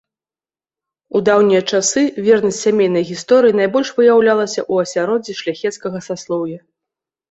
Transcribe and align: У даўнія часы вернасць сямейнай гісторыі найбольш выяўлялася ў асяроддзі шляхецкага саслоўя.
У 1.19 1.21
даўнія 1.29 1.59
часы 1.71 2.03
вернасць 2.29 2.63
сямейнай 2.69 3.07
гісторыі 3.11 3.57
найбольш 3.63 3.95
выяўлялася 4.01 4.61
ў 4.71 4.91
асяроддзі 4.91 5.41
шляхецкага 5.45 6.07
саслоўя. 6.13 6.59